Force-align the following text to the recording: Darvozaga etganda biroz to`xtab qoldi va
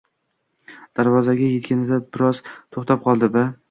Darvozaga 1.01 1.51
etganda 1.59 2.03
biroz 2.09 2.45
to`xtab 2.53 3.09
qoldi 3.11 3.35
va 3.41 3.51